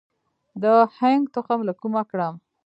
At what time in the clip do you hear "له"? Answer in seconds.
1.67-1.73